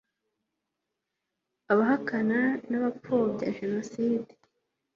[1.71, 4.31] abahakana n'abapfobya jenoside